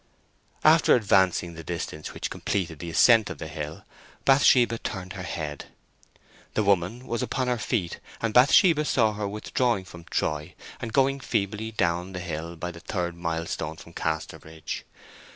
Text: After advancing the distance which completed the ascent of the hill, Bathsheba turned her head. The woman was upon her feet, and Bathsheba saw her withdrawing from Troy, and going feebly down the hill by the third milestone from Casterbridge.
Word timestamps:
After 0.63 0.95
advancing 0.95 1.53
the 1.53 1.63
distance 1.63 2.11
which 2.11 2.31
completed 2.31 2.79
the 2.79 2.89
ascent 2.89 3.29
of 3.29 3.37
the 3.37 3.45
hill, 3.47 3.83
Bathsheba 4.25 4.79
turned 4.79 5.13
her 5.13 5.21
head. 5.21 5.65
The 6.55 6.63
woman 6.63 7.05
was 7.05 7.21
upon 7.21 7.47
her 7.47 7.59
feet, 7.59 7.99
and 8.19 8.33
Bathsheba 8.33 8.83
saw 8.85 9.13
her 9.13 9.27
withdrawing 9.27 9.85
from 9.85 10.05
Troy, 10.05 10.55
and 10.79 10.91
going 10.91 11.19
feebly 11.19 11.71
down 11.71 12.13
the 12.13 12.19
hill 12.19 12.55
by 12.55 12.71
the 12.71 12.79
third 12.79 13.15
milestone 13.15 13.75
from 13.75 13.93
Casterbridge. 13.93 14.85